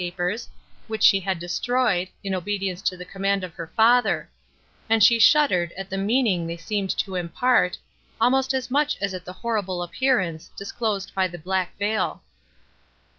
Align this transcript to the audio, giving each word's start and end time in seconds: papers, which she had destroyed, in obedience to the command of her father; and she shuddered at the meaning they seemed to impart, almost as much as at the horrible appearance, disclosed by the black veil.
papers, 0.01 0.49
which 0.87 1.03
she 1.03 1.19
had 1.19 1.37
destroyed, 1.37 2.07
in 2.23 2.33
obedience 2.33 2.81
to 2.81 2.97
the 2.97 3.05
command 3.05 3.43
of 3.43 3.53
her 3.53 3.67
father; 3.75 4.27
and 4.89 5.03
she 5.03 5.19
shuddered 5.19 5.71
at 5.73 5.91
the 5.91 5.95
meaning 5.99 6.47
they 6.47 6.57
seemed 6.57 6.89
to 6.89 7.13
impart, 7.13 7.77
almost 8.19 8.51
as 8.51 8.71
much 8.71 8.97
as 8.99 9.13
at 9.13 9.25
the 9.25 9.33
horrible 9.33 9.83
appearance, 9.83 10.49
disclosed 10.57 11.13
by 11.13 11.27
the 11.27 11.37
black 11.37 11.77
veil. 11.77 12.23